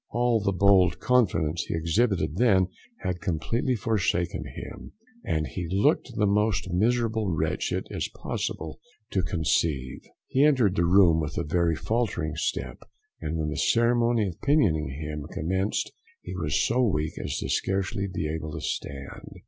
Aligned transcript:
All 0.09 0.39
the 0.39 0.51
bold 0.51 0.97
confidence 0.99 1.61
he 1.65 1.75
exhibited 1.75 2.37
then 2.37 2.69
had 3.01 3.21
completely 3.21 3.75
forsaken 3.75 4.45
him, 4.45 4.93
and 5.23 5.45
he 5.45 5.67
looked 5.69 6.15
the 6.15 6.25
most 6.25 6.71
miserable 6.73 7.27
wretch 7.29 7.71
it 7.71 7.85
is 7.91 8.07
possible 8.09 8.79
to 9.11 9.21
conceive. 9.21 9.99
He 10.25 10.43
entered 10.43 10.75
the 10.75 10.85
room 10.87 11.19
with 11.19 11.37
a 11.37 11.43
very 11.43 11.75
faltering 11.75 12.35
step, 12.35 12.79
and 13.21 13.37
when 13.37 13.49
the 13.49 13.57
ceremony 13.57 14.25
of 14.27 14.41
pinioning 14.41 14.87
him 14.89 15.27
commenced, 15.31 15.91
he 16.23 16.35
was 16.35 16.65
so 16.65 16.81
weak 16.81 17.13
as 17.19 17.37
to 17.37 17.45
be 17.45 17.49
scarcely 17.49 18.09
able 18.27 18.51
to 18.53 18.61
stand. 18.61 19.39